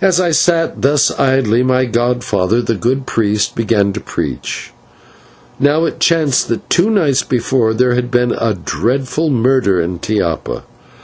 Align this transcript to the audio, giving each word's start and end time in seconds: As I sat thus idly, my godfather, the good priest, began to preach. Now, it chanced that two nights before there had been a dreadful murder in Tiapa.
As 0.00 0.20
I 0.20 0.32
sat 0.32 0.82
thus 0.82 1.12
idly, 1.20 1.62
my 1.62 1.84
godfather, 1.84 2.60
the 2.60 2.74
good 2.74 3.06
priest, 3.06 3.54
began 3.54 3.92
to 3.92 4.00
preach. 4.00 4.72
Now, 5.60 5.84
it 5.84 6.00
chanced 6.00 6.48
that 6.48 6.68
two 6.68 6.90
nights 6.90 7.22
before 7.22 7.72
there 7.72 7.94
had 7.94 8.10
been 8.10 8.32
a 8.32 8.54
dreadful 8.54 9.30
murder 9.30 9.80
in 9.80 10.00
Tiapa. 10.00 10.64